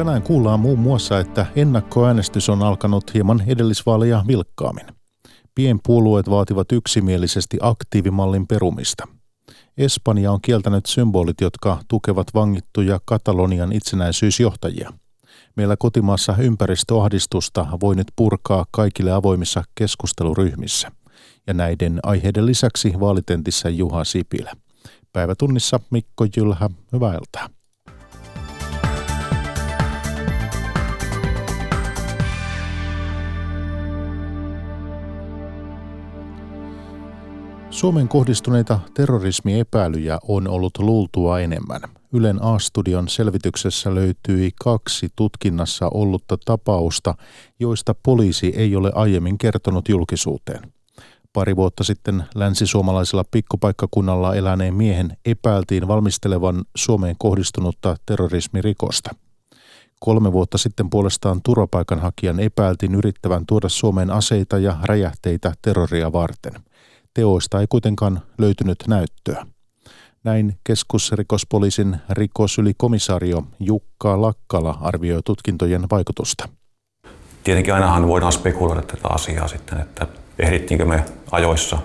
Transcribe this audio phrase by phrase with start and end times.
[0.00, 4.86] Tänään kuullaan muun muassa, että ennakkoäänestys on alkanut hieman edellisvaaleja vilkkaammin.
[5.54, 9.08] Pienpuolueet vaativat yksimielisesti aktiivimallin perumista.
[9.76, 14.92] Espanja on kieltänyt symbolit, jotka tukevat vangittuja Katalonian itsenäisyysjohtajia.
[15.56, 20.92] Meillä kotimaassa ympäristöahdistusta voi nyt purkaa kaikille avoimissa keskusteluryhmissä.
[21.46, 24.52] Ja näiden aiheiden lisäksi vaalitentissä Juha Sipilä.
[25.12, 27.59] Päivätunnissa Mikko Jylhä, hyvää iltaa.
[37.80, 41.80] Suomen kohdistuneita terrorismiepäilyjä on ollut luultua enemmän.
[42.12, 47.14] Ylen A-studion selvityksessä löytyi kaksi tutkinnassa ollutta tapausta,
[47.60, 50.72] joista poliisi ei ole aiemmin kertonut julkisuuteen.
[51.32, 59.10] Pari vuotta sitten länsisuomalaisella pikkupaikkakunnalla eläneen miehen epäiltiin valmistelevan Suomeen kohdistunutta terrorismirikosta.
[60.00, 66.52] Kolme vuotta sitten puolestaan turvapaikanhakijan epäiltiin yrittävän tuoda Suomeen aseita ja räjähteitä terroria varten–
[67.14, 69.46] Teoista ei kuitenkaan löytynyt näyttöä.
[70.24, 76.48] Näin keskusrikospoliisin rikosylikomissaario Jukka Lakkala arvioi tutkintojen vaikutusta.
[77.44, 80.06] Tietenkin ainahan voidaan spekuloida tätä asiaa sitten, että
[80.38, 81.78] ehdittiinkö me ajoissa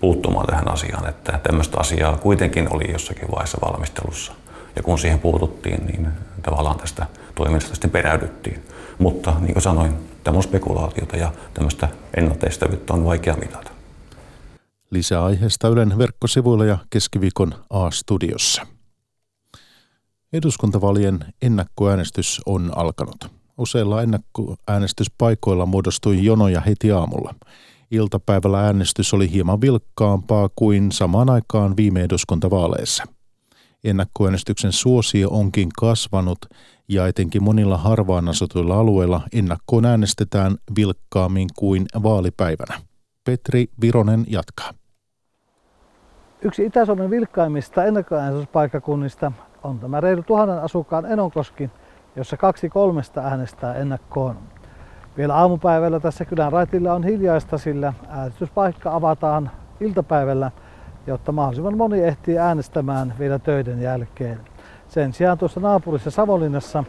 [0.00, 4.32] puuttumaan tähän asiaan, että tämmöistä asiaa kuitenkin oli jossakin vaiheessa valmistelussa.
[4.76, 6.08] Ja kun siihen puututtiin, niin
[6.42, 8.62] tavallaan tästä toiminnasta sitten peräydyttiin.
[8.98, 13.77] Mutta niin kuin sanoin, tämä on spekulaatiota ja tämmöistä ennalteistävyyttä on vaikea mitata.
[14.90, 18.66] Lisää aiheesta Ylen verkkosivuilla ja keskiviikon A-studiossa.
[20.32, 23.32] Eduskuntavalien ennakkoäänestys on alkanut.
[23.58, 27.34] Useilla ennakkoäänestyspaikoilla muodostui jonoja heti aamulla.
[27.90, 33.04] Iltapäivällä äänestys oli hieman vilkkaampaa kuin samaan aikaan viime eduskuntavaaleissa.
[33.84, 36.38] Ennakkoäänestyksen suosio onkin kasvanut
[36.88, 42.87] ja etenkin monilla harvaan asutuilla alueilla ennakkoon äänestetään vilkkaammin kuin vaalipäivänä.
[43.28, 44.70] Petri Vironen jatkaa.
[46.42, 51.70] Yksi Itä-Suomen vilkkaimmista ennakkoäänestyspaikkakunnista on tämä reilu tuhannen asukkaan Enonkoski,
[52.16, 54.36] jossa kaksi kolmesta äänestää ennakkoon.
[55.16, 59.50] Vielä aamupäivällä tässä kylän raitilla on hiljaista, sillä äänestyspaikka avataan
[59.80, 60.50] iltapäivällä,
[61.06, 64.40] jotta mahdollisimman moni ehtii äänestämään vielä töiden jälkeen.
[64.88, 66.84] Sen sijaan tuossa naapurissa Savonlinnassa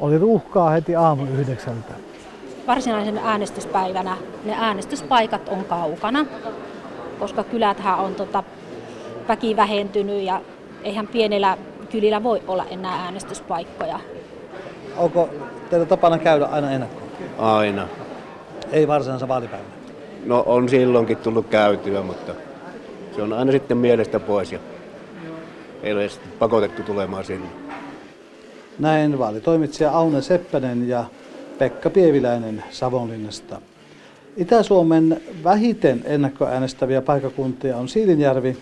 [0.00, 2.13] oli ruuhkaa heti aamu yhdeksältä.
[2.66, 6.26] Varsinaisen äänestyspäivänä ne äänestyspaikat on kaukana,
[7.18, 8.42] koska kyläthän on tota
[9.28, 10.40] väki vähentynyt ja
[10.84, 11.58] eihän pienellä
[11.90, 14.00] kylillä voi olla enää äänestyspaikkoja.
[14.96, 15.28] Onko
[15.70, 17.08] teillä tapana käydä aina ennakkoon?
[17.38, 17.88] Aina.
[18.72, 19.70] Ei varsinaisessa vaalipäivänä?
[20.24, 22.34] No on silloinkin tullut käytyä, mutta
[23.16, 24.58] se on aina sitten mielestä pois ja
[25.82, 27.48] ei ole sitten pakotettu tulemaan sinne.
[28.78, 31.04] Näin vaalitoimitsija Aune Seppänen ja
[31.58, 33.60] Pekka Pieviläinen Savonlinnasta.
[34.36, 38.56] Itä-Suomen vähiten ennakkoäänestäviä paikakuntia on Siilinjärvi,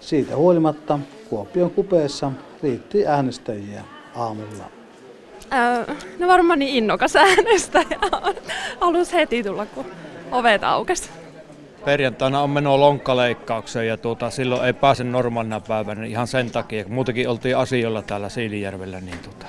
[0.00, 0.98] siitä huolimatta
[1.28, 3.84] Kuopion kupeessa riitti äänestäjiä
[4.14, 4.64] aamulla.
[5.52, 8.34] Öö, no varmaan niin innokas äänestäjä on.
[8.80, 9.86] Halus heti tulla, kun
[10.32, 11.10] ovet aukesi.
[11.84, 16.84] Perjantaina on menoa lonkkaleikkaukseen ja tuota, silloin ei pääse normaalina päivänä ihan sen takia.
[16.84, 19.46] Kun muutenkin oltiin asioilla täällä Siilijärvellä, niin tuota,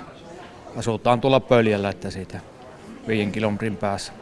[0.77, 2.39] asutaan tuolla pöljällä, että siitä
[3.07, 4.13] viiden kilometrin päässä.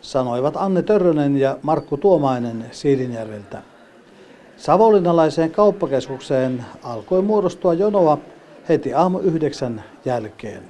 [0.00, 3.62] Sanoivat Anne Törrönen ja Markku Tuomainen Siilinjärveltä.
[4.56, 8.18] Savonlinnalaiseen kauppakeskukseen alkoi muodostua jonoa
[8.68, 10.62] heti aamu yhdeksän jälkeen.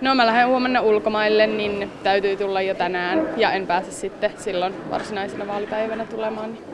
[0.00, 4.74] No mä lähden huomenna ulkomaille, niin täytyy tulla jo tänään ja en pääse sitten silloin
[4.90, 6.52] varsinaisena vaalipäivänä tulemaan.
[6.52, 6.64] Niin.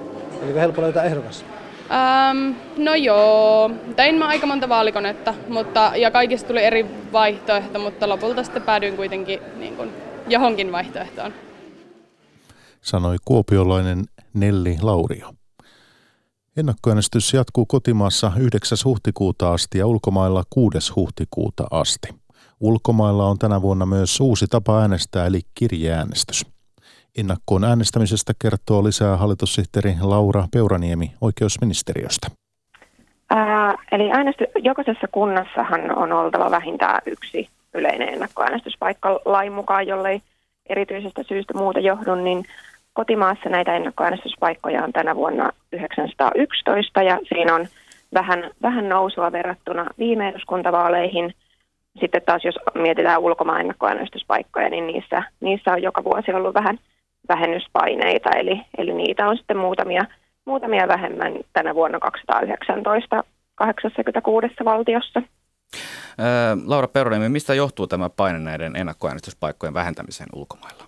[0.44, 1.44] Oliko helppo löytää ehdokas?
[1.91, 8.09] Ähm, no joo, tein mä aika monta vaalikonetta mutta, ja kaikista tuli eri vaihtoehto, mutta
[8.09, 9.90] lopulta sitten päädyin kuitenkin niin kuin,
[10.29, 11.32] johonkin vaihtoehtoon.
[12.81, 14.05] Sanoi kuopiolainen
[14.35, 15.32] Nelli Laurio.
[16.56, 18.79] Ennakkoäänestys jatkuu kotimaassa 9.
[18.84, 20.93] huhtikuuta asti ja ulkomailla 6.
[20.96, 22.08] huhtikuuta asti.
[22.61, 26.46] Ulkomailla on tänä vuonna myös uusi tapa äänestää eli kirjeäänestys.
[27.19, 32.29] Ennakkoon äänestämisestä kertoo lisää hallitussihteeri Laura Peuraniemi oikeusministeriöstä.
[33.31, 40.20] Ää, eli äänesty, jokaisessa kunnassahan on oltava vähintään yksi yleinen ennakkoäänestyspaikka lain mukaan, jollei
[40.69, 42.44] erityisestä syystä muuta johdu, niin
[42.99, 47.67] Kotimaassa näitä ennakkoäänestyspaikkoja on tänä vuonna 911 ja siinä on
[48.15, 51.35] vähän, vähän nousua verrattuna viime eduskuntavaaleihin.
[52.00, 56.79] Sitten taas jos mietitään ulkomaan ennakkoäänestyspaikkoja, niin niissä, niissä on joka vuosi ollut vähän
[57.29, 60.05] vähennyspaineita, eli, eli niitä on sitten muutamia,
[60.44, 63.25] muutamia vähemmän tänä vuonna 219
[63.55, 65.23] 86 valtiossa.
[66.67, 70.85] Laura Peroniemi, mistä johtuu tämä paine näiden ennakkoäänestyspaikkojen vähentämiseen ulkomailla?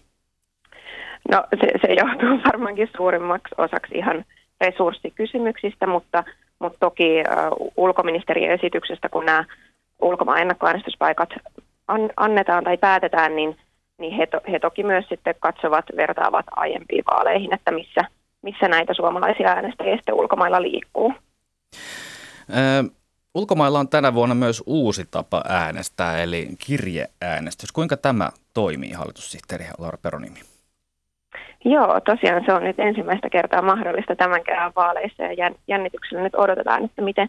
[1.30, 4.24] No se, se johtuu varmaankin suurimmaksi osaksi ihan
[4.60, 6.24] resurssikysymyksistä, mutta,
[6.58, 7.22] mutta toki
[7.60, 9.44] uh, ulkoministeriön esityksestä, kun nämä
[10.02, 11.28] ulkomaan ennakkoäänestyspaikat
[11.88, 13.56] an, annetaan tai päätetään, niin,
[14.00, 18.00] niin he, to, he toki myös sitten katsovat, vertaavat aiempiin vaaleihin, että missä,
[18.42, 21.14] missä näitä suomalaisia äänestäjiä sitten ulkomailla liikkuu.
[22.50, 22.90] Ö,
[23.34, 27.72] ulkomailla on tänä vuonna myös uusi tapa äänestää, eli kirjeäänestys.
[27.72, 30.40] Kuinka tämä toimii, hallitussihteeri Laura Peronimi?
[31.64, 36.84] Joo, tosiaan se on nyt ensimmäistä kertaa mahdollista tämän kerran vaaleissa ja jännityksellä nyt odotetaan,
[36.84, 37.28] että miten,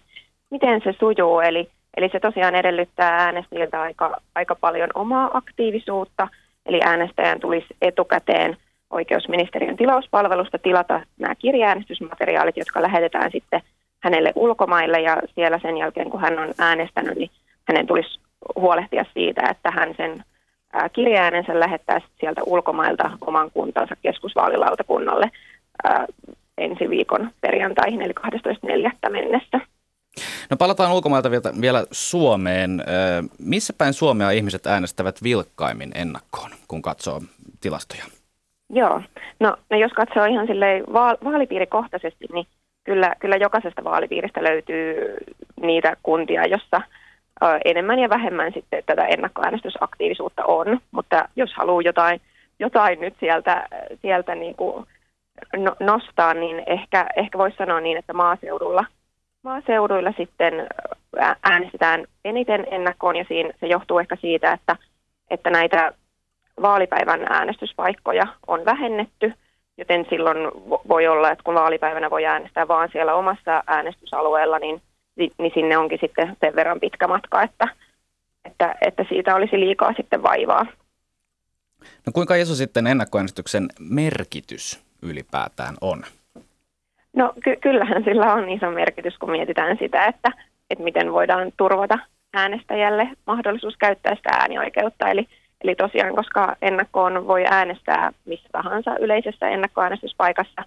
[0.50, 1.40] miten se sujuu.
[1.40, 6.28] Eli, eli se tosiaan edellyttää äänestäjiltä aika, aika paljon omaa aktiivisuutta,
[6.66, 8.58] eli äänestäjän tulisi etukäteen
[8.90, 13.62] oikeusministeriön tilauspalvelusta tilata nämä kirjaäänestysmateriaalit, jotka lähetetään sitten
[14.00, 17.30] hänelle ulkomaille ja siellä sen jälkeen, kun hän on äänestänyt, niin
[17.68, 18.20] hänen tulisi
[18.56, 20.24] huolehtia siitä, että hän sen
[20.94, 25.32] kirjaäänensä lähettää sieltä ulkomailta oman kuntansa keskusvaalilautakunnalle
[26.58, 29.10] ensi viikon perjantaihin, eli 12.4.
[29.10, 29.60] mennessä.
[30.52, 32.84] No palataan ulkomailta vielä, vielä Suomeen.
[33.40, 37.22] Missä päin Suomea ihmiset äänestävät vilkkaimmin ennakkoon, kun katsoo
[37.62, 38.04] tilastoja?
[38.70, 39.02] Joo,
[39.40, 40.84] no, no jos katsoo ihan silleen
[41.24, 42.48] vaalipiirikohtaisesti, niin
[42.84, 44.96] kyllä, kyllä jokaisesta vaalipiiristä löytyy
[45.62, 46.82] niitä kuntia, jossa
[47.66, 52.22] enemmän ja vähemmän sitten tätä ennakkoäänestysaktiivisuutta on, mutta jos haluaa jotain,
[52.60, 53.68] jotain nyt sieltä,
[54.02, 54.86] sieltä niin kuin
[55.58, 58.86] no, nostaa, niin ehkä, ehkä voisi sanoa niin, että maaseudulla,
[59.44, 60.54] maaseuduilla sitten
[61.44, 64.76] äänestetään eniten ennakkoon ja siinä, se johtuu ehkä siitä, että,
[65.30, 65.94] että näitä
[66.62, 69.34] vaalipäivän äänestyspaikkoja on vähennetty,
[69.78, 70.38] joten silloin
[70.88, 74.82] voi olla, että kun vaalipäivänä voi äänestää vaan siellä omassa äänestysalueella, niin
[75.16, 77.68] niin sinne onkin sitten sen verran pitkä matka, että,
[78.46, 80.66] että, että siitä olisi liikaa sitten vaivaa.
[82.06, 86.04] No kuinka iso sitten ennakkoäänestyksen merkitys ylipäätään on?
[87.16, 90.32] No ky- kyllähän sillä on iso merkitys, kun mietitään sitä, että,
[90.70, 92.00] että miten voidaan turvata
[92.34, 95.10] äänestäjälle mahdollisuus käyttää sitä äänioikeutta.
[95.10, 95.28] Eli,
[95.64, 100.64] eli tosiaan, koska ennakkoon voi äänestää missä tahansa yleisessä ennakkoäänestyspaikassa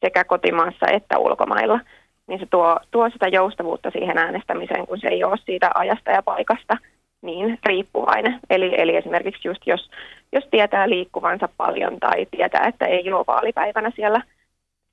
[0.00, 1.80] sekä kotimaassa että ulkomailla–
[2.26, 6.22] niin se tuo, tuo sitä joustavuutta siihen äänestämiseen, kun se ei ole siitä ajasta ja
[6.22, 6.76] paikasta
[7.22, 8.40] niin riippuvainen.
[8.50, 9.90] Eli, eli esimerkiksi just jos,
[10.32, 14.20] jos tietää liikkuvansa paljon tai tietää, että ei ole vaalipäivänä siellä,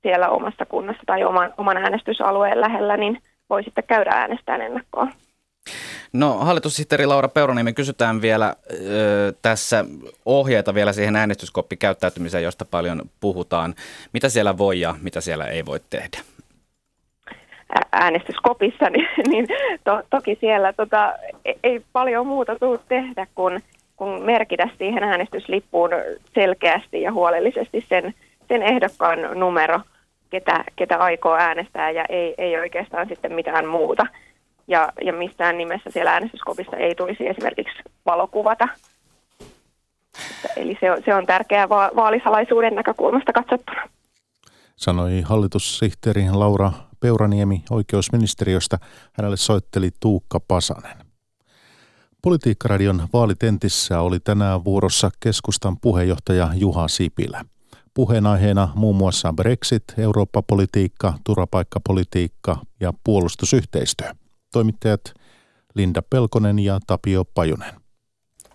[0.04, 3.18] siellä omassa kunnassa tai oman, oman äänestysalueen lähellä, niin
[3.50, 5.12] voi sitten käydä äänestämään ennakkoon.
[6.12, 9.84] No hallitussihteeri Laura Peuroniemi, kysytään vielä ö, tässä
[10.26, 13.74] ohjeita vielä siihen äänestyskoppikäyttäytymiseen, josta paljon puhutaan.
[14.12, 16.18] Mitä siellä voi ja mitä siellä ei voi tehdä?
[17.92, 19.46] äänestyskopissa, niin, niin
[19.84, 21.14] to, toki siellä tota,
[21.44, 23.62] e, ei paljon muuta tule tehdä kuin,
[23.96, 25.90] kuin merkitä siihen äänestyslippuun
[26.34, 28.14] selkeästi ja huolellisesti sen,
[28.48, 29.80] sen ehdokkaan numero,
[30.34, 34.06] ketä, ketä aikoo äänestää ja ei, ei oikeastaan sitten mitään muuta.
[34.68, 38.68] Ja, ja missään nimessä siellä äänestyskopissa ei tulisi esimerkiksi valokuvata.
[40.56, 43.88] Eli se on, se on tärkeää va- vaalisalaisuuden näkökulmasta katsottuna.
[44.76, 48.78] Sanoi hallitussihteeri Laura Peuraniemi oikeusministeriöstä.
[49.12, 50.96] Hänelle soitteli Tuukka Pasanen.
[52.22, 57.44] Politiikkaradion vaalitentissä oli tänään vuorossa keskustan puheenjohtaja Juha Sipilä.
[57.94, 64.10] Puheenaiheena muun muassa Brexit, Eurooppa-politiikka, turvapaikkapolitiikka ja puolustusyhteistyö.
[64.52, 65.14] Toimittajat
[65.74, 67.74] Linda Pelkonen ja Tapio Pajunen.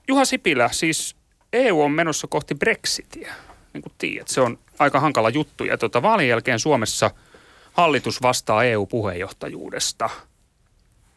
[0.08, 1.16] Juha Sipilä, siis
[1.54, 3.34] EU on menossa kohti Brexitia.
[3.74, 5.64] Niin kuin tiedät, se on aika hankala juttu.
[5.64, 7.12] Ja tuota, vaalien jälkeen Suomessa–
[7.80, 10.10] hallitus vastaa EU-puheenjohtajuudesta.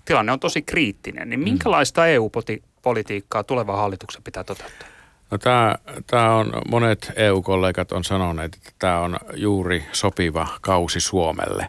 [0.05, 1.31] Tilanne on tosi kriittinen.
[1.31, 4.88] Niin minkälaista EU-politiikkaa tulevan hallituksen pitää toteuttaa?
[5.33, 5.75] No tämä,
[6.07, 11.67] tämä on, monet EU-kollegat on sanoneet, että tämä on juuri sopiva kausi Suomelle.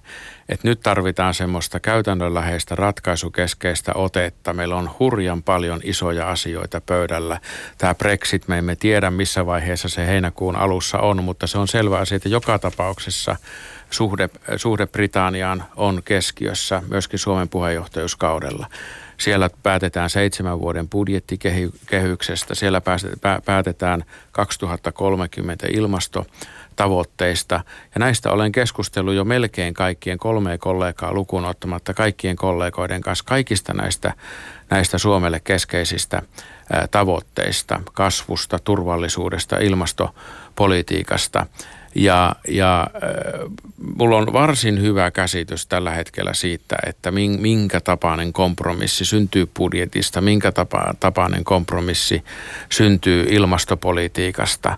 [0.49, 4.53] Et nyt tarvitaan semmoista käytännönläheistä ratkaisukeskeistä otetta.
[4.53, 7.39] Meillä on hurjan paljon isoja asioita pöydällä.
[7.77, 11.97] Tämä Brexit, me emme tiedä missä vaiheessa se heinäkuun alussa on, mutta se on selvä
[11.97, 13.35] asia, että joka tapauksessa
[13.89, 18.67] suhde, suhde Britanniaan on keskiössä myöskin Suomen puheenjohtajuuskaudella.
[19.17, 22.81] Siellä päätetään seitsemän vuoden budjettikehyksestä, siellä
[23.45, 27.55] päätetään 2030 ilmastotavoitteista.
[27.95, 33.73] Ja näistä olen keskustellut jo melkein kaikkien kolmeen kollegaa lukuun ottamatta kaikkien kollegoiden kanssa kaikista
[33.73, 34.13] näistä,
[34.69, 36.21] näistä Suomelle keskeisistä
[36.91, 41.45] tavoitteista, kasvusta, turvallisuudesta, ilmastopolitiikasta.
[41.95, 43.51] Ja, ja äh,
[43.97, 50.51] mulla on varsin hyvä käsitys tällä hetkellä siitä, että minkä tapainen kompromissi syntyy budjetista, minkä
[50.51, 52.23] tapa, tapainen kompromissi
[52.69, 54.69] syntyy ilmastopolitiikasta.
[54.69, 54.77] Äh,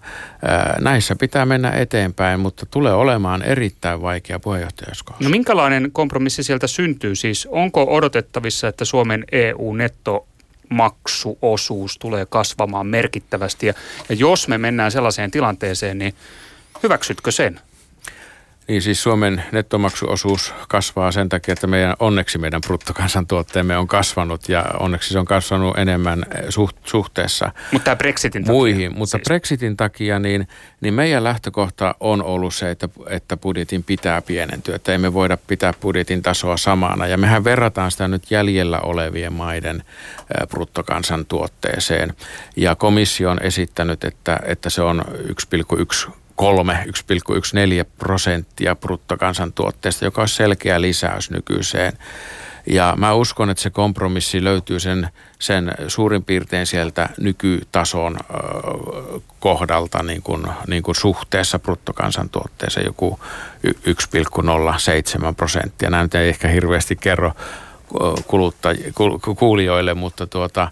[0.80, 5.24] näissä pitää mennä eteenpäin, mutta tulee olemaan erittäin vaikea puheenjohtajuuskausi.
[5.24, 7.16] No minkälainen kompromissi sieltä syntyy?
[7.16, 10.28] Siis onko odotettavissa, että Suomen EU-netto
[10.70, 13.68] maksuosuus tulee kasvamaan merkittävästi.
[13.68, 13.74] Ja,
[14.10, 16.14] ja jos me mennään sellaiseen tilanteeseen, niin
[16.86, 17.60] hyväksytkö sen?
[18.68, 24.66] Niin siis Suomen nettomaksuosuus kasvaa sen takia, että meidän, onneksi meidän bruttokansantuotteemme on kasvanut ja
[24.80, 28.98] onneksi se on kasvanut enemmän eh, suht, suhteessa Mutta Brexitin takia, muihin.
[28.98, 29.24] Mutta siis.
[29.24, 30.48] Brexitin takia niin,
[30.82, 35.74] niin meidän lähtökohta on ollut se, että, että budjetin pitää pienentyä, että emme voida pitää
[35.82, 37.08] budjetin tasoa samana.
[37.08, 42.14] Ja mehän verrataan sitä nyt jäljellä olevien maiden eh, bruttokansantuotteeseen.
[42.56, 45.02] Ja komissio on esittänyt, että, että se on
[46.08, 46.12] 1,1
[46.42, 51.94] 1,14 prosenttia bruttokansantuotteesta, joka on selkeä lisäys nykyiseen.
[52.68, 58.18] Ja mä uskon, että se kompromissi löytyy sen, sen suurin piirtein sieltä nykytason
[59.40, 63.20] kohdalta niin kuin, niin kuin suhteessa bruttokansantuotteeseen joku
[63.68, 63.74] 1,07
[65.38, 65.90] prosenttia.
[65.90, 67.34] Nämä nyt ei ehkä hirveästi kerro
[68.28, 70.68] kuluttaj- kuulijoille, mutta tuota,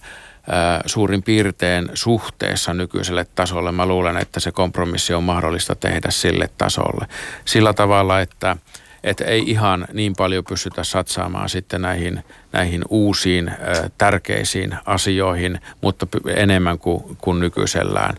[0.86, 3.72] suurin piirtein suhteessa nykyiselle tasolle.
[3.72, 7.08] Mä luulen, että se kompromissi on mahdollista tehdä sille tasolle.
[7.46, 8.58] Sillä tavalla, että,
[9.04, 13.52] että ei ihan niin paljon pystytä satsaamaan sitten näihin, näihin uusiin
[13.98, 18.16] tärkeisiin asioihin, mutta enemmän kuin, kuin nykyisellään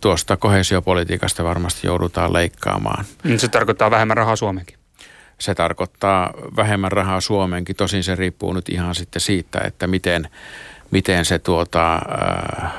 [0.00, 3.04] tuosta kohesiopolitiikasta varmasti joudutaan leikkaamaan.
[3.24, 4.78] Niin se tarkoittaa vähemmän rahaa Suomenkin.
[5.38, 10.28] Se tarkoittaa vähemmän rahaa Suomenkin, tosin se riippuu nyt ihan sitten siitä, että miten,
[10.96, 12.72] miten se tuota, äh,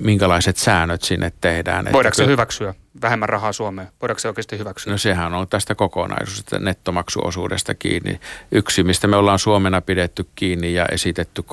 [0.00, 1.88] minkälaiset säännöt sinne tehdään.
[1.92, 3.88] Voidaanko se hyväksyä vähemmän rahaa Suomeen?
[4.02, 4.92] Voidaanko se oikeasti hyväksyä?
[4.92, 8.20] No sehän on tästä kokonaisuudesta, nettomaksuosuudesta kiinni.
[8.52, 11.44] Yksi, mistä me ollaan Suomena pidetty kiinni ja esitetty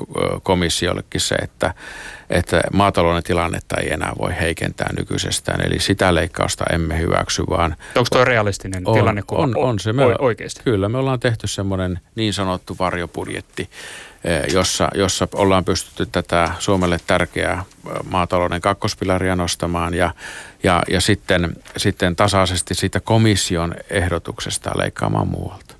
[0.42, 1.74] komissiollekin se, että,
[2.30, 5.66] että maatalouden tilannetta ei enää voi heikentää nykyisestään.
[5.66, 7.76] Eli sitä leikkausta emme hyväksy, vaan...
[7.96, 9.92] Onko tuo realistinen on, tilanne on, on, on se.
[9.92, 10.60] Me, oikeasti?
[10.64, 13.68] Kyllä, me ollaan tehty semmoinen niin sanottu varjobudjetti,
[14.15, 14.15] Eh,
[14.52, 17.64] jossa, jossa ollaan pystytty tätä Suomelle tärkeää
[18.10, 20.14] maatalouden kakkospilaria nostamaan ja,
[20.62, 25.75] ja, ja sitten, sitten tasaisesti siitä komission ehdotuksesta leikkaamaan muualta.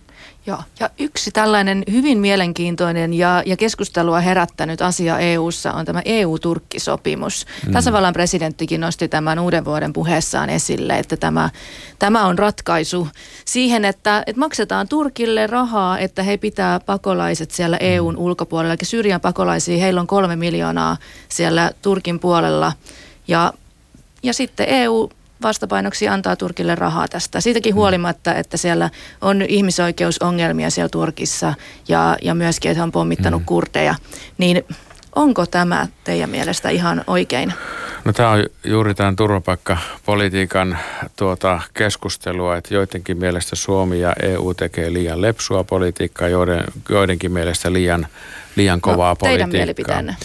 [0.47, 7.47] Joo, ja yksi tällainen hyvin mielenkiintoinen ja, ja keskustelua herättänyt asia EU:ssa on tämä EU-Turkki-sopimus.
[7.67, 7.73] Mm.
[7.73, 11.51] Tasavallan presidenttikin nosti tämän uuden vuoden puheessaan esille, että tämä,
[11.99, 13.09] tämä on ratkaisu
[13.45, 17.87] siihen, että, että maksetaan Turkille rahaa, että he pitää pakolaiset siellä mm.
[17.87, 18.73] EUn ulkopuolella.
[18.75, 20.97] Eli Syyrian pakolaisia, heillä on kolme miljoonaa
[21.29, 22.73] siellä Turkin puolella.
[23.29, 23.53] Ja,
[24.23, 25.11] ja sitten EU
[25.43, 27.41] vastapainoksi antaa Turkille rahaa tästä.
[27.41, 27.77] Siitäkin mm.
[27.77, 28.91] huolimatta, että siellä
[29.21, 31.55] on ihmisoikeusongelmia siellä Turkissa
[31.89, 33.47] ja, ja myöskin, että on pommittanut mm.
[33.47, 33.95] kurdeja,
[34.39, 34.65] niin
[35.17, 37.53] onko tämä teidän mielestä ihan oikein?
[38.05, 40.79] No tämä on juuri tämän turvapaikkapolitiikan
[41.17, 47.73] tuota keskustelua, että joidenkin mielestä Suomi ja EU tekee liian lepsua politiikkaa, joiden, joidenkin mielestä
[47.73, 48.07] liian,
[48.57, 49.49] liian no, kovaa no, politiikkaa.
[49.49, 50.17] Teidän mielipiteenne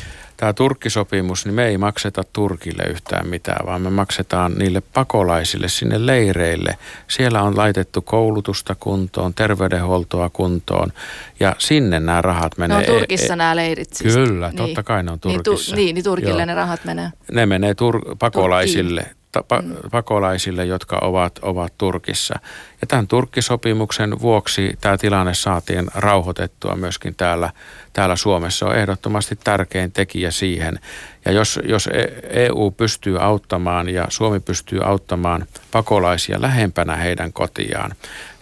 [0.42, 6.06] tämä Turkkisopimus, niin me ei makseta Turkille yhtään mitään, vaan me maksetaan niille pakolaisille sinne
[6.06, 6.78] leireille.
[7.08, 10.94] Siellä on laitettu koulutusta kuntoon, terveydenhuoltoa kuntoon
[11.40, 12.78] ja sinne nämä rahat menee.
[12.78, 14.14] Ne on Turkissa e- nämä leirit siis.
[14.14, 14.58] Kyllä, niin.
[14.58, 15.76] totta kai ne on Turkissa.
[15.76, 16.46] Niin, tu, niin, niin Turkille Joo.
[16.46, 17.10] ne rahat menee.
[17.32, 19.06] Ne menee tur- pakolaisille.
[19.40, 19.76] Mm.
[19.92, 22.40] pakolaisille, jotka ovat, ovat Turkissa.
[22.82, 27.50] Ja tämän Turkkisopimuksen vuoksi tämä tilanne saatiin rauhoitettua myöskin täällä,
[27.94, 28.66] täällä Suomessa.
[28.66, 30.80] on ehdottomasti tärkein tekijä siihen.
[31.26, 31.90] Ja jos, jos
[32.30, 37.92] EU e pystyy auttamaan ja Suomi pystyy auttamaan pakolaisia lähempänä heidän kotiaan,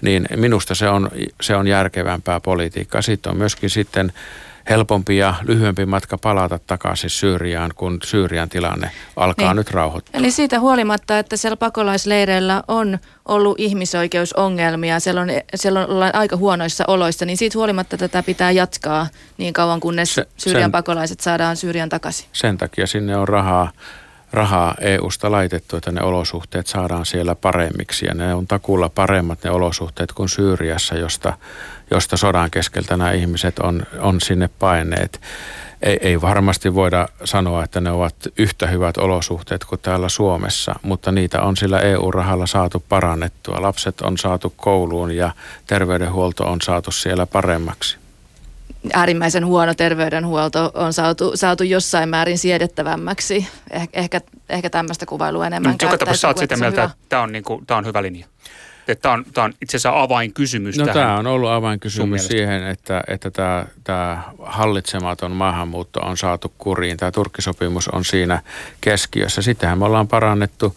[0.01, 3.01] niin minusta se on, se on järkevämpää politiikkaa.
[3.01, 4.13] Sitten on myöskin sitten
[4.69, 9.55] helpompi ja lyhyempi matka palata takaisin Syyriaan, kun Syyrian tilanne alkaa niin.
[9.55, 10.19] nyt rauhoittua.
[10.19, 16.83] Eli siitä huolimatta, että siellä pakolaisleireillä on ollut ihmisoikeusongelmia, siellä, on, siellä ollaan aika huonoissa
[16.87, 19.07] oloissa, niin siitä huolimatta tätä pitää jatkaa
[19.37, 22.27] niin kauan, kunnes se, Syyrian sen, pakolaiset saadaan Syyrian takaisin.
[22.33, 23.71] Sen takia sinne on rahaa
[24.33, 28.05] rahaa EU-sta laitettu, että ne olosuhteet saadaan siellä paremmiksi.
[28.05, 31.33] Ja ne on takulla paremmat ne olosuhteet kuin Syyriassa, josta,
[31.91, 35.21] josta sodan keskeltä nämä ihmiset on, on sinne paineet.
[35.81, 41.11] Ei, ei varmasti voida sanoa, että ne ovat yhtä hyvät olosuhteet kuin täällä Suomessa, mutta
[41.11, 43.61] niitä on sillä EU-rahalla saatu parannettua.
[43.61, 45.31] Lapset on saatu kouluun ja
[45.67, 47.97] terveydenhuolto on saatu siellä paremmaksi.
[48.93, 53.47] äärimmäisen huono terveydenhuolto on saatu, saatu jossain määrin siedettävämmäksi.
[53.71, 57.31] Eh, ehkä, ehkä tämmöistä kuvailua enemmän no, Joka tapauksessa olet sitä mieltä, että tämä on,
[57.31, 58.27] niin kuin, tämä on hyvä linja.
[58.89, 61.01] Että tämä on, tämä on itse asiassa avainkysymys no, tähän.
[61.01, 66.97] tämä on ollut avainkysymys siihen, että, että tämä, tämä hallitsematon maahanmuutto on saatu kuriin.
[66.97, 68.41] Tämä Turkkisopimus on siinä
[68.81, 69.41] keskiössä.
[69.41, 70.75] Sittenhän me ollaan parannettu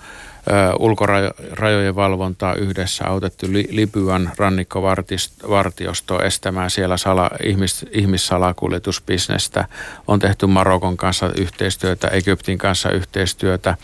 [0.79, 9.65] ulkorajojen valvontaa yhdessä, autettu Libyan rannikkovartiosto estämään siellä sala, ihmis, ihmissalakuljetusbisnestä.
[10.09, 13.77] On tehty Marokon kanssa yhteistyötä, Egyptin kanssa yhteistyötä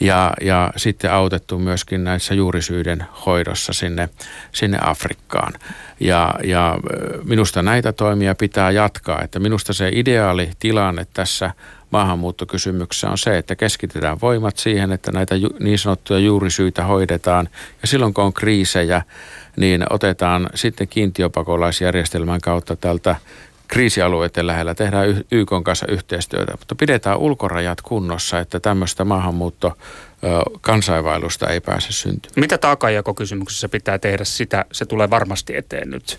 [0.00, 4.08] ja, ja sitten autettu myöskin näissä juurisyiden hoidossa sinne,
[4.52, 5.52] sinne Afrikkaan.
[6.00, 6.78] Ja, ja
[7.24, 11.50] minusta näitä toimia pitää jatkaa, että minusta se ideaali tilanne tässä
[11.90, 17.48] maahanmuuttokysymyksessä on se, että keskitetään voimat siihen, että näitä niin sanottuja juurisyitä hoidetaan.
[17.82, 19.02] Ja silloin kun on kriisejä,
[19.56, 23.16] niin otetaan sitten kiintiöpakolaisjärjestelmän kautta tältä
[23.70, 29.76] kriisialueiden lähellä, tehdään YK kanssa yhteistyötä, mutta pidetään ulkorajat kunnossa, että tämmöistä maahanmuutto
[30.60, 32.40] kansainvailusta ei pääse syntymään.
[32.40, 34.24] Mitä taakanjakokysymyksessä pitää tehdä?
[34.24, 36.18] Sitä, se tulee varmasti eteen nyt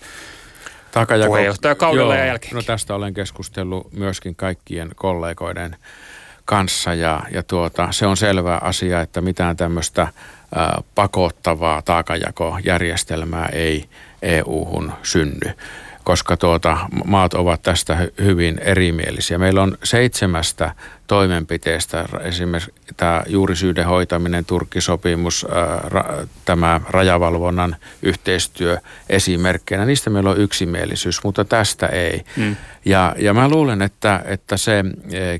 [0.92, 2.54] Takajako, puheenjohtajakaudella ja jälkeen.
[2.54, 5.76] No tästä olen keskustellut myöskin kaikkien kollegoiden
[6.44, 10.08] kanssa ja, ja tuota, se on selvä asia, että mitään tämmöistä
[10.94, 13.88] pakottavaa taakanjakojärjestelmää ei
[14.22, 15.54] EU-hun synny
[16.04, 19.38] koska tuota, maat ovat tästä hyvin erimielisiä.
[19.38, 20.74] Meillä on seitsemästä
[21.06, 25.46] toimenpiteestä, esimerkiksi tämä juurisyyden hoitaminen, Turkkisopimus,
[26.44, 28.78] tämä rajavalvonnan yhteistyö
[29.08, 32.24] esimerkkeinä, niistä meillä on yksimielisyys, mutta tästä ei.
[32.36, 32.56] Mm.
[32.84, 34.84] Ja, ja mä luulen, että, että se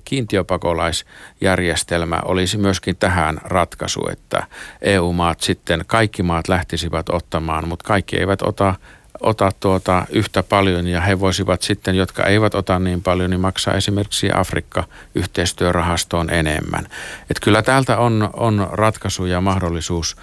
[0.04, 4.47] kiintiöpakolaisjärjestelmä olisi myöskin tähän ratkaisu, että
[4.83, 8.75] EU-maat sitten, kaikki maat lähtisivät ottamaan, mutta kaikki eivät ota
[9.21, 13.75] ota tuota yhtä paljon ja he voisivat sitten, jotka eivät ota niin paljon, niin maksaa
[13.75, 16.87] esimerkiksi Afrikka-yhteistyörahastoon enemmän.
[17.31, 20.21] Et kyllä täältä on, on ratkaisu ja mahdollisuus ö,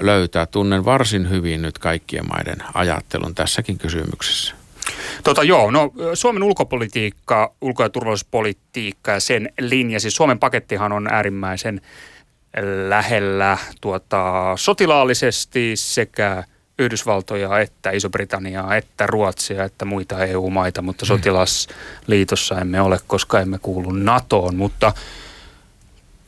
[0.00, 0.46] löytää.
[0.46, 4.54] Tunnen varsin hyvin nyt kaikkien maiden ajattelun tässäkin kysymyksessä.
[5.24, 11.12] Tota, joo, no Suomen ulkopolitiikka, ulko- ja turvallisuuspolitiikka ja sen linja, siis Suomen pakettihan on
[11.12, 11.80] äärimmäisen
[12.88, 16.44] lähellä tuota, sotilaallisesti sekä–
[16.78, 23.90] Yhdysvaltoja, että Iso-Britanniaa, että Ruotsia, että muita EU-maita, mutta sotilasliitossa emme ole, koska emme kuulu
[23.90, 24.56] NATOon.
[24.56, 24.92] Mutta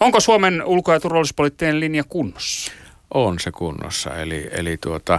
[0.00, 2.72] onko Suomen ulko- ja turvallisuuspoliittinen linja kunnossa?
[3.14, 5.18] On se kunnossa, eli, eli tuota,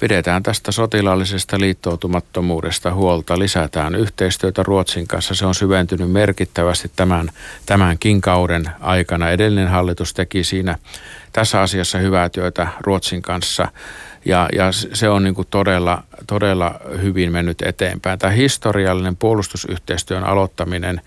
[0.00, 5.34] pidetään tästä sotilaallisesta liittoutumattomuudesta huolta, lisätään yhteistyötä Ruotsin kanssa.
[5.34, 7.30] Se on syventynyt merkittävästi tämän,
[7.66, 9.30] tämänkin kauden aikana.
[9.30, 10.78] Edellinen hallitus teki siinä
[11.32, 13.68] tässä asiassa hyvää työtä Ruotsin kanssa
[14.28, 18.18] ja, ja se on niin kuin todella, todella hyvin mennyt eteenpäin.
[18.18, 21.00] Tämä historiallinen puolustusyhteistyön aloittaminen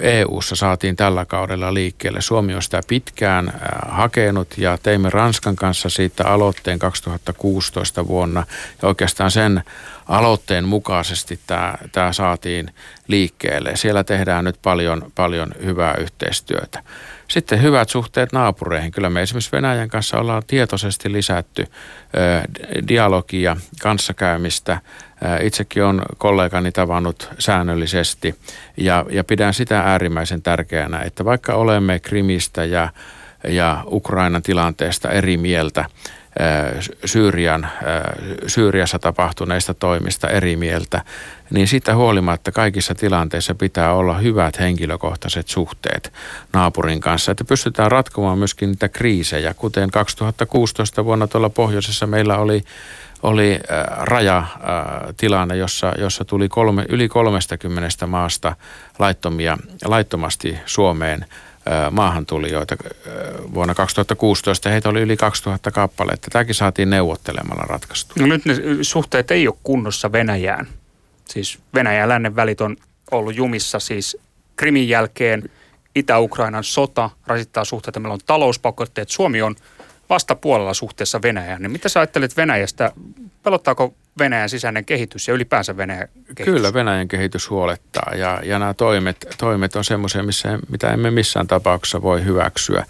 [0.00, 2.20] EU-ssa saatiin tällä kaudella liikkeelle.
[2.20, 3.52] Suomi on sitä pitkään
[3.88, 8.46] hakenut ja teimme Ranskan kanssa siitä aloitteen 2016 vuonna.
[8.82, 9.62] Ja oikeastaan sen
[10.08, 12.70] aloitteen mukaisesti tämä, tämä saatiin
[13.08, 13.76] liikkeelle.
[13.76, 16.82] Siellä tehdään nyt paljon, paljon hyvää yhteistyötä.
[17.28, 18.92] Sitten hyvät suhteet naapureihin.
[18.92, 21.66] Kyllä me esimerkiksi Venäjän kanssa ollaan tietoisesti lisätty
[22.88, 24.80] dialogia, kanssakäymistä.
[25.42, 28.34] Itsekin on kollegani tavannut säännöllisesti
[28.76, 32.88] ja, ja pidän sitä äärimmäisen tärkeänä, että vaikka olemme Krimistä ja,
[33.48, 35.84] ja Ukrainan tilanteesta eri mieltä,
[37.04, 37.68] Syyrian,
[38.46, 41.02] Syyriassa tapahtuneista toimista eri mieltä,
[41.50, 46.12] niin siitä huolimatta kaikissa tilanteissa pitää olla hyvät henkilökohtaiset suhteet
[46.52, 52.64] naapurin kanssa, että pystytään ratkomaan myöskin niitä kriisejä, kuten 2016 vuonna tuolla pohjoisessa meillä oli
[53.24, 53.60] oli
[54.00, 58.56] rajatilanne, jossa, jossa tuli kolme, yli 30 maasta
[58.98, 61.26] laittomia, laittomasti Suomeen
[61.90, 62.76] maahantulijoita
[63.54, 64.68] vuonna 2016.
[64.68, 66.30] Heitä oli yli 2000 kappaletta.
[66.30, 68.14] Tämäkin saatiin neuvottelemalla ratkaistu.
[68.18, 70.68] No nyt ne suhteet ei ole kunnossa Venäjään.
[71.24, 72.76] Siis Venäjän ja lännen välit on
[73.10, 74.16] ollut jumissa siis
[74.56, 75.50] Krimin jälkeen.
[75.94, 78.00] Itä-Ukrainan sota rasittaa suhteita.
[78.00, 79.08] Meillä on talouspakotteet.
[79.08, 79.56] Suomi on
[80.10, 81.62] vastapuolella suhteessa Venäjään.
[81.62, 82.92] Niin mitä sä ajattelet Venäjästä?
[83.42, 86.44] Pelottaako Venäjän sisäinen kehitys ja ylipäänsä Venäjän kehitys?
[86.54, 91.46] Kyllä Venäjän kehitys huolettaa ja, ja nämä toimet, toimet on semmoisia, missä, mitä emme missään
[91.46, 92.86] tapauksessa voi hyväksyä.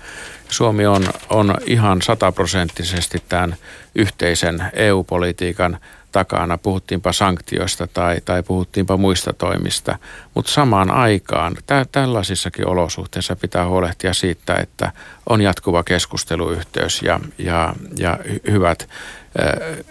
[0.48, 3.56] Suomi on, on ihan sataprosenttisesti tämän
[3.94, 5.78] yhteisen EU-politiikan
[6.14, 9.98] takana, puhuttiinpa sanktioista tai, tai puhuttiinpa muista toimista.
[10.34, 14.92] Mutta samaan aikaan tä, tällaisissakin olosuhteissa pitää huolehtia siitä, että
[15.28, 18.18] on jatkuva keskusteluyhteys ja, ja, ja
[18.50, 18.88] hyvät,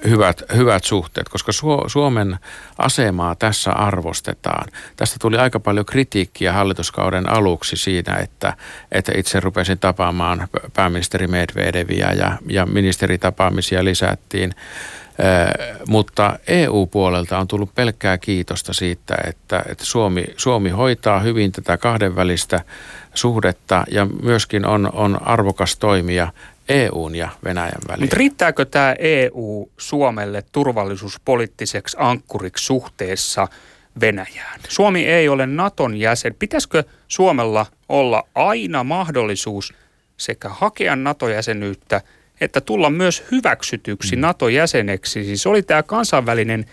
[0.10, 1.52] hyvät, hyvät suhteet, koska
[1.88, 2.40] Suomen
[2.78, 4.68] asemaa tässä arvostetaan.
[4.96, 8.54] Tästä tuli aika paljon kritiikkiä hallituskauden aluksi siinä, että,
[8.92, 14.56] että itse rupesin tapaamaan pääministeri Medvedeviä ja, ja ministeritapaamisia lisättiin.
[15.88, 22.62] Mutta EU-puolelta on tullut pelkkää kiitosta siitä, että, että Suomi, Suomi hoitaa hyvin tätä kahdenvälistä
[23.14, 26.28] suhdetta ja myöskin on, on arvokas toimija
[26.70, 28.04] EUn ja Venäjän välillä.
[28.04, 33.48] Mutta riittääkö tämä EU Suomelle turvallisuuspoliittiseksi ankkuriksi suhteessa
[34.02, 34.60] Venäjään?
[34.70, 36.36] Suomi ei ole Naton jäsen.
[36.40, 39.74] Pitäisikö Suomella olla aina mahdollisuus
[40.18, 42.02] sekä hakea NATO-jäsenyyttä
[42.44, 44.22] että tulla myös hyväksytyksi mm.
[44.22, 45.24] NATO-jäseneksi?
[45.24, 46.66] Siis oli tämä kansainvälinen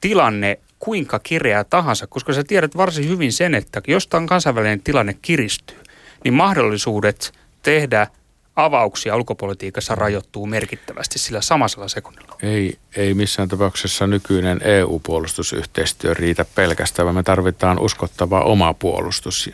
[0.00, 5.16] tilanne kuinka kireä tahansa, koska sä tiedät varsin hyvin sen, että jos tämä kansainvälinen tilanne
[5.22, 5.78] kiristyy,
[6.24, 8.06] niin mahdollisuudet tehdä–
[8.56, 12.36] avauksia ulkopolitiikassa rajoittuu merkittävästi sillä samalla sekunnilla?
[12.42, 19.50] Ei, ei missään tapauksessa nykyinen EU-puolustusyhteistyö riitä pelkästään, vaan me tarvitaan uskottava oma puolustus.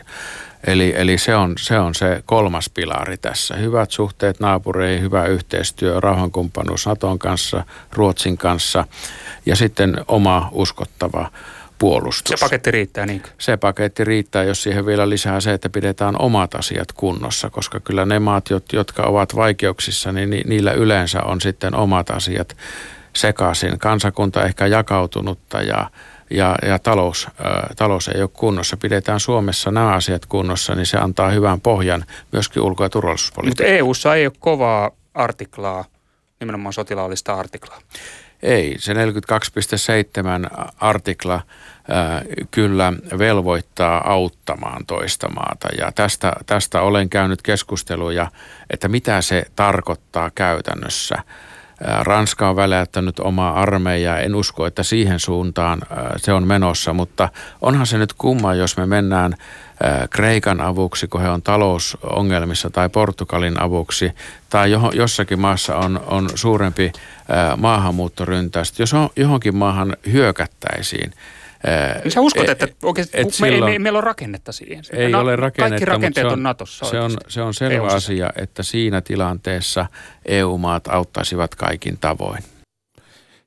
[0.67, 3.55] Eli, eli se, on, se on se kolmas pilari tässä.
[3.55, 8.85] Hyvät suhteet naapureihin, hyvä yhteistyö, rauhankumppanuus Naton kanssa, Ruotsin kanssa
[9.45, 11.31] ja sitten oma uskottava
[11.79, 12.39] puolustus.
[12.39, 16.55] Se paketti riittää, niin Se paketti riittää, jos siihen vielä lisää se, että pidetään omat
[16.55, 22.09] asiat kunnossa, koska kyllä ne maat, jotka ovat vaikeuksissa, niin niillä yleensä on sitten omat
[22.09, 22.57] asiat
[23.15, 23.79] sekaisin.
[23.79, 25.89] Kansakunta ehkä jakautunutta ja,
[26.29, 28.77] ja, ja talous, ä, talous ei ole kunnossa.
[28.77, 33.71] Pidetään Suomessa nämä asiat kunnossa, niin se antaa hyvän pohjan myöskin ulko- ja turvallisuuspolitiikkaan.
[33.71, 35.85] Mutta EUssa ei ole kovaa artiklaa,
[36.39, 37.79] nimenomaan sotilaallista artiklaa.
[38.43, 38.99] Ei, se 42.7
[40.79, 41.41] artikla
[41.89, 48.31] ää, kyllä velvoittaa auttamaan toista maata ja tästä, tästä olen käynyt keskusteluja,
[48.69, 51.15] että mitä se tarkoittaa käytännössä.
[52.01, 54.19] Ranska on väläyttänyt omaa armeijaa.
[54.19, 55.81] En usko, että siihen suuntaan
[56.17, 57.29] se on menossa, mutta
[57.61, 59.35] onhan se nyt kumma, jos me mennään
[60.09, 64.11] Kreikan avuksi, kun he on talousongelmissa, tai Portugalin avuksi,
[64.49, 66.91] tai jossakin maassa on, on suurempi
[67.57, 68.79] maahanmuuttoryntäys.
[68.79, 71.13] Jos on, johonkin maahan hyökättäisiin,
[72.07, 74.83] sä uskot, että oikeasti et me, silloin, ei, meillä on rakennetta siihen?
[74.93, 77.97] Ei Na, ole rakennetta, Kaikki rakenteet on, on Natossa se on, se on selvä EU-ssa.
[77.97, 79.85] asia, että siinä tilanteessa
[80.25, 82.43] EU-maat auttaisivat kaikin tavoin.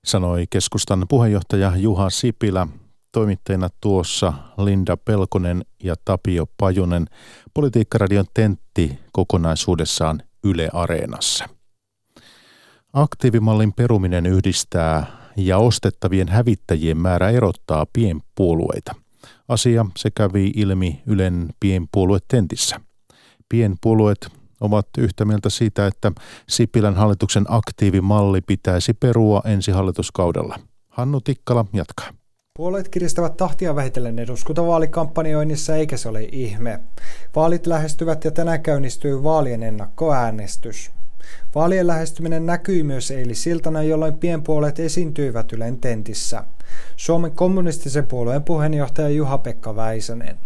[0.04, 2.66] Sanoi keskustan puheenjohtaja Juha Sipilä.
[3.12, 7.06] Toimittajina tuossa Linda Pelkonen ja Tapio Pajunen.
[7.54, 11.48] Politiikkaradion tentti kokonaisuudessaan Yle Areenassa.
[12.92, 18.94] Aktiivimallin peruminen yhdistää ja ostettavien hävittäjien määrä erottaa pienpuolueita.
[19.48, 22.80] Asia se kävi ilmi Ylen pienpuoluetentissä.
[23.48, 24.28] Pienpuolueet
[24.60, 26.12] ovat yhtä mieltä siitä, että
[26.48, 30.58] Sipilän hallituksen aktiivimalli pitäisi perua ensi hallituskaudella.
[30.88, 32.10] Hannu Tikkala jatkaa.
[32.56, 36.80] Puolueet kiristävät tahtia vähitellen eduskuntavaalikampanjoinnissa, eikä se ole ihme.
[37.36, 40.90] Vaalit lähestyvät ja tänään käynnistyy vaalien ennakkoäänestys.
[41.54, 46.44] Vaalien lähestyminen näkyi myös eilisiltana, jolloin pienpuolet esiintyivät Ylen tentissä.
[46.96, 50.38] Suomen kommunistisen puolueen puheenjohtaja Juha-Pekka Väisänen.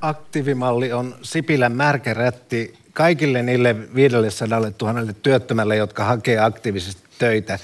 [0.00, 7.58] Aktiivimalli on Sipilän märkärätti kaikille niille 500 000 työttömälle, jotka hakee aktiivisesti töitä,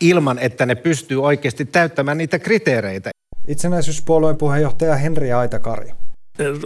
[0.00, 3.10] ilman että ne pystyy oikeasti täyttämään niitä kriteereitä.
[3.48, 5.90] Itsenäisyyspuolueen puheenjohtaja Henri Aitakari.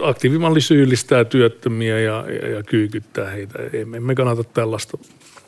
[0.01, 3.59] Aktiivimalli syyllistää työttömiä ja, ja, ja kyykyttää heitä.
[3.95, 4.97] Emme kannata tällaista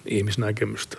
[0.07, 0.97] ihmisnäkemystä.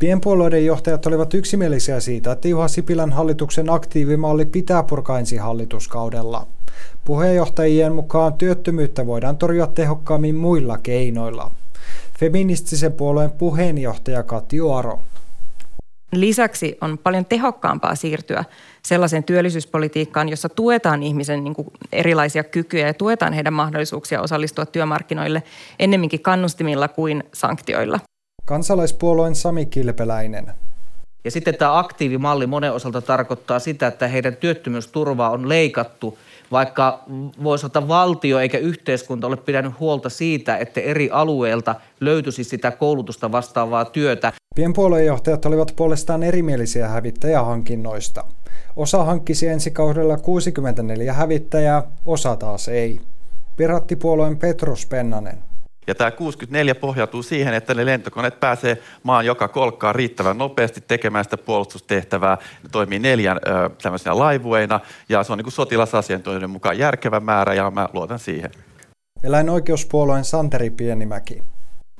[0.00, 6.46] Pienpuolueiden johtajat olivat yksimielisiä siitä, että Juha Sipilän hallituksen aktiivimalli pitää purkaa ensi hallituskaudella.
[7.04, 11.50] Puheenjohtajien mukaan työttömyyttä voidaan torjua tehokkaammin muilla keinoilla.
[12.20, 15.00] Feministisen puolueen puheenjohtaja Kati Aro.
[16.12, 18.44] Lisäksi on paljon tehokkaampaa siirtyä
[18.82, 25.42] sellaiseen työllisyyspolitiikkaan, jossa tuetaan ihmisen niin kuin erilaisia kykyjä ja tuetaan heidän mahdollisuuksia osallistua työmarkkinoille
[25.78, 28.00] ennemminkin kannustimilla kuin sanktioilla.
[28.48, 30.52] Kansalaispuolueen Sami Kilpeläinen.
[31.24, 36.18] Ja sitten tämä aktiivimalli monen osalta tarkoittaa sitä, että heidän työttömyysturvaa on leikattu,
[36.52, 37.04] vaikka
[37.42, 43.32] voisi ottaa valtio eikä yhteiskunta ole pitänyt huolta siitä, että eri alueilta löytyisi sitä koulutusta
[43.32, 44.32] vastaavaa työtä.
[44.54, 48.24] Pienpuoluejohtajat olivat puolestaan erimielisiä hävittäjähankinnoista.
[48.76, 53.00] Osa hankkisi ensi kaudella 64 hävittäjää, osa taas ei.
[53.56, 55.38] Pirattipuolueen Petrus Pennanen.
[55.88, 61.24] Ja tämä 64 pohjautuu siihen, että ne lentokoneet pääsee maan joka kolkkaan riittävän nopeasti tekemään
[61.24, 62.38] sitä puolustustehtävää.
[62.62, 67.54] Ne toimii neljän ö, tämmöisenä laivueina ja se on niin kuin sotilasasiantuntijoiden mukaan järkevä määrä
[67.54, 68.50] ja mä luotan siihen.
[69.22, 71.42] Eläinoikeuspuolueen Santeri Pienimäki.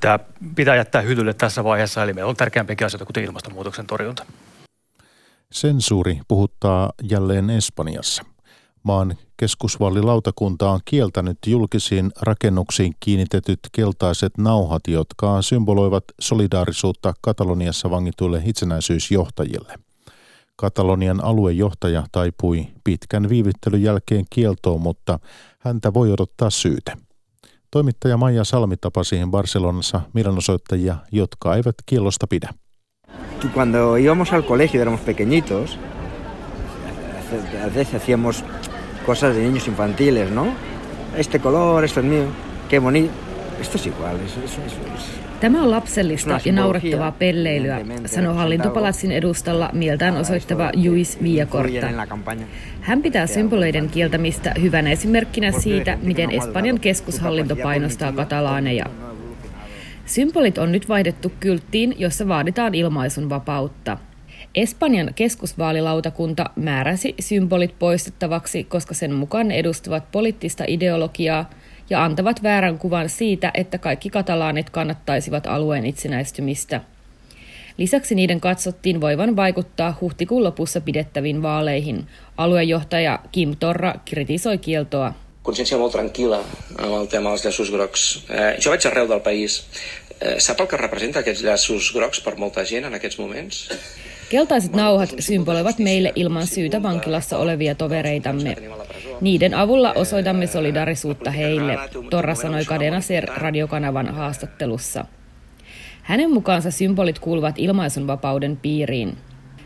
[0.00, 0.18] Tämä
[0.56, 4.24] pitää jättää hyllylle tässä vaiheessa, eli meillä on tärkeämpiäkin asioita, kuten ilmastonmuutoksen torjunta.
[5.52, 8.24] Sensuuri puhuttaa jälleen Espanjassa.
[8.88, 19.74] Maan keskusvaalilautakunta on kieltänyt julkisiin rakennuksiin kiinnitetyt keltaiset nauhat, jotka symboloivat solidaarisuutta Kataloniassa vangituille itsenäisyysjohtajille.
[20.56, 25.18] Katalonian aluejohtaja taipui pitkän viivyttelyn jälkeen kieltoon, mutta
[25.58, 26.92] häntä voi odottaa syyte.
[27.70, 32.48] Toimittaja Maija Salmi tapasi Barcelonassa mielenosoittajia, jotka eivät kiellosta pidä.
[33.54, 35.78] Cuando íbamos al colegio, éramos pequeñitos,
[37.64, 38.44] a veces hacíamos
[39.08, 40.44] cosas de niños infantiles, ¿no?
[41.16, 42.26] Este color, esto es mío,
[42.68, 43.10] qué bonito.
[43.58, 44.76] Esto es igual, eso, eso, eso,
[45.40, 51.86] Tämä on lapsellista ja naurettavaa pelleilyä, sanoi hallintopalatsin edustalla mieltään osoittava Juis Villacorta.
[52.80, 58.86] Hän pitää symboleiden kieltämistä hyvänä esimerkkinä siitä, miten Espanjan keskushallinto painostaa katalaaneja.
[60.06, 63.98] Symbolit on nyt vaihdettu kylttiin, jossa vaaditaan ilmaisun vapautta.
[64.54, 71.50] Espanjan keskusvaalilautakunta määräsi symbolit poistettavaksi, koska sen mukaan ne edustavat poliittista ideologiaa
[71.90, 76.80] ja antavat väärän kuvan siitä, että kaikki katalaanit kannattaisivat alueen itsenäistymistä.
[77.76, 82.06] Lisäksi niiden katsottiin voivan vaikuttaa huhtikuun lopussa pidettäviin vaaleihin.
[82.36, 85.14] Aluejohtaja Kim Torra kritisoi kieltoa.
[85.48, 86.42] Consciència molt tranquil·la
[86.76, 88.02] amb el tema dels llaços grocs.
[88.28, 89.62] Eh, jo vaig arreu del país.
[90.20, 93.62] Eh, sap el que representa aquests llaços grocs per molta gent en aquests moments?
[94.30, 98.56] Keltaiset nauhat symboloivat meille ilman syytä vankilassa olevia tovereitamme.
[99.20, 101.78] Niiden avulla osoitamme solidarisuutta heille,
[102.10, 105.04] Torra sanoi Kadena Ser radiokanavan haastattelussa.
[106.02, 109.16] Hänen mukaansa symbolit kuuluvat ilmaisunvapauden piiriin.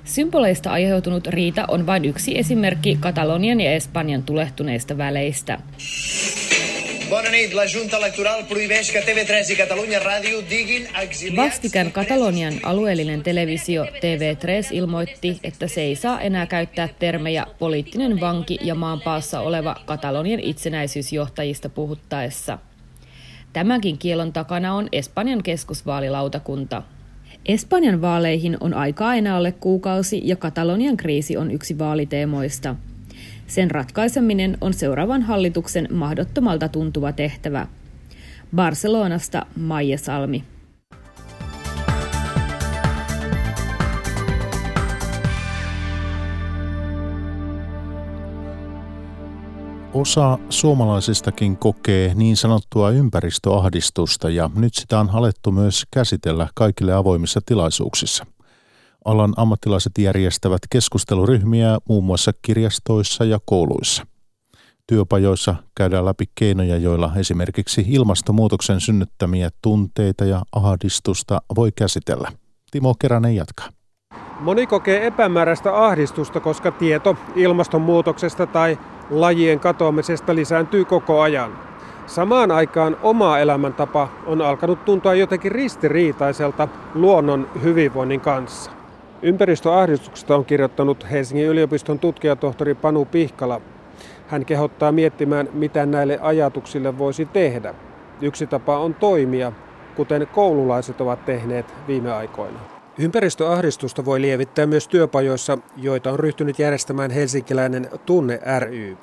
[0.05, 5.59] Symboleista aiheutunut riita on vain yksi esimerkki Katalonian ja Espanjan tulehtuneista väleistä.
[7.13, 7.53] Bona nit.
[7.55, 11.37] La Junta Electoral prohibeix que TV3 i Catalunya Ràdio diguin exiliats...
[11.37, 18.59] Vastikään Katalonian alueellinen televisio TV3 ilmoitti, että se ei saa enää käyttää termejä poliittinen vanki
[18.63, 22.59] ja maanpaassa oleva Katalonian itsenäisyysjohtajista puhuttaessa.
[23.53, 26.83] Tämänkin kielon takana on Espanjan keskusvaalilautakunta.
[27.47, 32.77] Espanjan vaaleihin on aikaa enää alle kuukausi ja Katalonian kriisi on yksi vaaliteemoista–
[33.53, 37.67] sen ratkaiseminen on seuraavan hallituksen mahdottomalta tuntuva tehtävä.
[38.57, 40.45] Barcelonasta Maija Salmi.
[49.95, 57.41] Osa suomalaisistakin kokee niin sanottua ympäristöahdistusta ja nyt sitä on alettu myös käsitellä kaikille avoimissa
[57.47, 58.27] tilaisuuksissa–
[59.05, 64.07] Alan ammattilaiset järjestävät keskusteluryhmiä muun muassa kirjastoissa ja kouluissa.
[64.87, 72.29] Työpajoissa käydään läpi keinoja, joilla esimerkiksi ilmastonmuutoksen synnyttämiä tunteita ja ahdistusta voi käsitellä.
[72.71, 73.69] Timo Keränen jatkaa.
[74.41, 78.79] Moni kokee epämääräistä ahdistusta, koska tieto ilmastonmuutoksesta tai
[79.11, 81.59] lajien katoamisesta lisääntyy koko ajan.
[82.07, 88.82] Samaan aikaan oma elämäntapa on alkanut tuntua jotenkin ristiriitaiselta luonnon hyvinvoinnin kanssa.
[89.23, 93.61] Ympäristöahdistuksesta on kirjoittanut Helsingin yliopiston tutkijatohtori Panu Pihkala.
[94.27, 97.75] Hän kehottaa miettimään, mitä näille ajatuksille voisi tehdä.
[98.21, 99.53] Yksi tapa on toimia,
[99.97, 102.59] kuten koululaiset ovat tehneet viime aikoina.
[102.99, 108.97] Ympäristöahdistusta voi lievittää myös työpajoissa, joita on ryhtynyt järjestämään helsinkiläinen Tunne ry.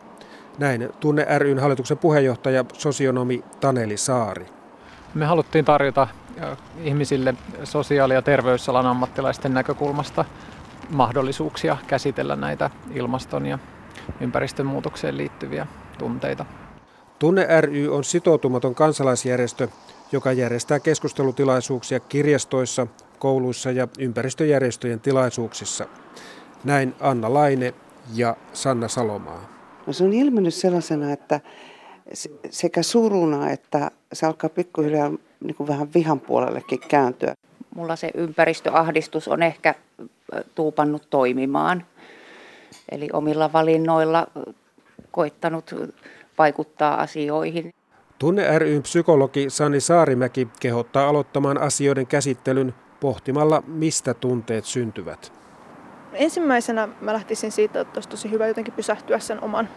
[0.58, 4.45] Näin Tunne ryn hallituksen puheenjohtaja sosionomi Taneli Saari.
[5.13, 6.08] Me haluttiin tarjota
[6.84, 10.25] ihmisille sosiaali- ja terveysalan ammattilaisten näkökulmasta
[10.89, 13.60] mahdollisuuksia käsitellä näitä ilmaston ja
[14.21, 16.45] ympäristön muutokseen liittyviä tunteita.
[17.19, 19.67] Tunne ry on sitoutumaton kansalaisjärjestö,
[20.12, 22.88] joka järjestää keskustelutilaisuuksia kirjastoissa,
[23.19, 25.86] kouluissa ja ympäristöjärjestöjen tilaisuuksissa.
[26.63, 27.73] Näin Anna Laine
[28.15, 29.49] ja Sanna Salomaa.
[29.88, 31.39] No se on ilmennyt sellaisena, että
[32.49, 35.12] sekä suruna että se alkaa pikkuhiljaa
[35.43, 37.34] niin kuin vähän vihan puolellekin kääntyä.
[37.75, 39.75] Mulla se ympäristöahdistus on ehkä
[40.56, 41.86] tuupannut toimimaan.
[42.91, 44.28] Eli omilla valinnoilla
[45.12, 45.75] koittanut
[46.38, 47.73] vaikuttaa asioihin.
[48.19, 55.34] Tunne ryn psykologi Sani Saarimäki kehottaa aloittamaan asioiden käsittelyn pohtimalla, mistä tunteet syntyvät.
[56.13, 59.69] Ensimmäisenä mä lähtisin siitä, että olisi tosi hyvä jotenkin pysähtyä sen oman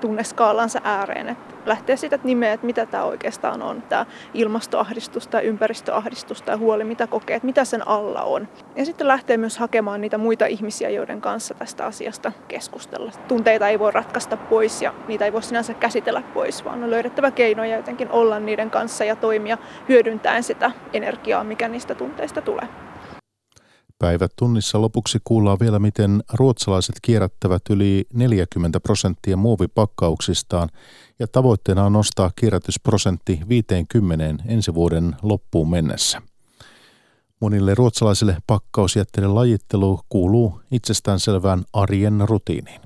[0.00, 1.28] tunneskaalansa ääreen.
[1.28, 6.56] Että lähtee siitä, että nimeä, että mitä tämä oikeastaan on, tämä ilmastoahdistus tai ympäristöahdistus tai
[6.56, 8.48] huoli, mitä kokee, että mitä sen alla on.
[8.76, 13.12] Ja sitten lähtee myös hakemaan niitä muita ihmisiä, joiden kanssa tästä asiasta keskustella.
[13.28, 17.30] Tunteita ei voi ratkaista pois ja niitä ei voi sinänsä käsitellä pois, vaan on löydettävä
[17.30, 19.58] keinoja jotenkin olla niiden kanssa ja toimia
[19.88, 22.89] hyödyntäen sitä energiaa, mikä niistä tunteista tulee.
[24.00, 30.68] Päivät tunnissa lopuksi kuullaan vielä, miten ruotsalaiset kierrättävät yli 40 prosenttia muovipakkauksistaan
[31.18, 36.22] ja tavoitteena on nostaa kierrätysprosentti 50 ensi vuoden loppuun mennessä.
[37.40, 42.80] Monille ruotsalaisille pakkausjätteiden lajittelu kuuluu itsestäänselvään arjen rutiiniin.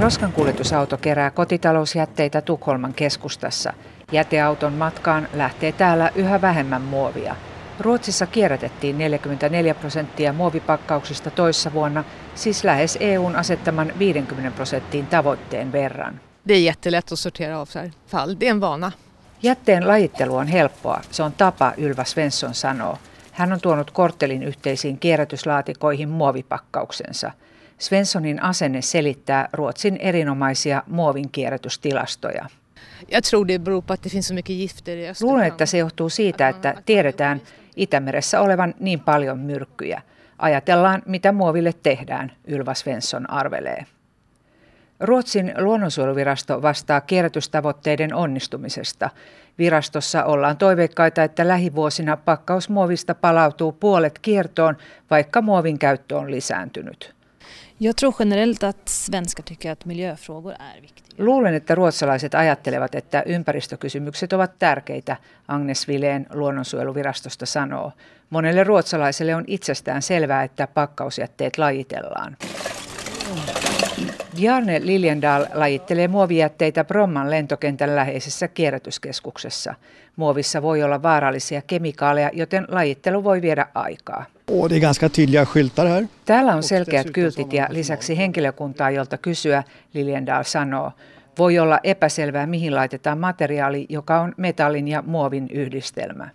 [0.00, 3.72] Roskankuljetusauto kerää kotitalousjätteitä Tukholman keskustassa.
[4.12, 7.36] Jäteauton matkaan lähtee täällä yhä vähemmän muovia–
[7.80, 16.20] Ruotsissa kierrätettiin 44 prosenttia muovipakkauksista toissa vuonna, siis lähes EUn asettaman 50 prosenttiin tavoitteen verran.
[16.48, 18.36] Det är jättelätt att sortera avfall.
[18.40, 18.92] Det är en vana.
[19.42, 21.02] Jätteen lajittelu on helppoa.
[21.10, 22.98] Se on tapa, Ylva Svensson sanoo.
[23.32, 27.32] Hän on tuonut korttelin yhteisiin kierrätyslaatikoihin muovipakkauksensa.
[27.78, 32.46] Svenssonin asenne selittää Ruotsin erinomaisia muovin kierrätystilastoja.
[35.20, 37.42] Luulen, että se johtuu siitä, että tiedetään
[37.76, 40.02] Itämeressä olevan niin paljon myrkkyjä.
[40.38, 43.86] Ajatellaan, mitä muoville tehdään, Ylva Svensson arvelee.
[45.00, 49.10] Ruotsin luonnonsuojeluvirasto vastaa kierrätystavoitteiden onnistumisesta.
[49.58, 54.76] Virastossa ollaan toiveikkaita, että lähivuosina pakkausmuovista palautuu puolet kiertoon,
[55.10, 57.19] vaikka muovin käyttö on lisääntynyt.
[57.82, 61.24] Jag tror generellt att svenskar tycker att miljöfrågor är viktiga.
[61.24, 65.16] Luulen, että ruotsalaiset ajattelevat, että ympäristökysymykset ovat tärkeitä,
[65.48, 67.92] Agnes Vileen luonnonsuojeluvirastosta sanoo.
[68.30, 72.36] Monelle ruotsalaiselle on itsestään selvää, että pakkausjätteet lajitellaan.
[74.38, 79.74] Jarne Liljendal lajittelee muovijätteitä Bromman lentokentän läheisessä kierrätyskeskuksessa.
[80.16, 84.24] Muovissa voi olla vaarallisia kemikaaleja, joten lajittelu voi viedä aikaa.
[84.50, 86.06] Och det är ganska tydliga skyltar här.
[86.24, 89.62] Täällä on selkeät kyltit ja lisäksi henkilökuntaa, jolta kysyä,
[89.94, 90.92] Liljendal sanoo.
[91.38, 96.28] Voi olla epäselvää, mihin laitetaan materiaali, joka on metallin ja muovin yhdistelmä.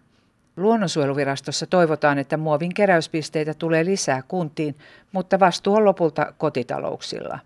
[0.58, 4.76] Luonnonsuojeluvirastossa toivotaan, että muovin keräyspisteitä tulee lisää kuntiin,
[5.12, 7.40] mutta vastuu on lopulta kotitalouksilla.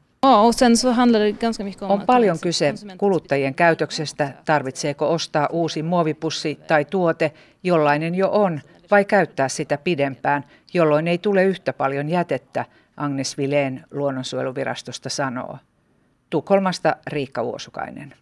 [1.90, 9.06] On paljon kyse kuluttajien käytöksestä, tarvitseeko ostaa uusi muovipussi tai tuote, jollainen jo on, vai
[9.06, 12.66] käyttää sitä pidempään, jolloin ei tule yhtä paljon jätettä,
[12.98, 15.58] Agnes Vileen luonnonsuojeluvirastosta sanoo.
[16.30, 18.14] Tukholmasta Riikka Vuosukainen.